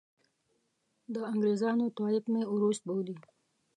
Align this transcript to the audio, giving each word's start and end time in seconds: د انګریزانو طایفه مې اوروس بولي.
د 1.13 1.15
انګریزانو 1.31 1.85
طایفه 1.97 2.27
مې 2.33 2.41
اوروس 2.51 2.79
بولي. 2.87 3.15